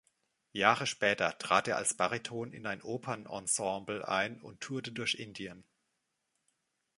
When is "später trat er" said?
0.87-1.77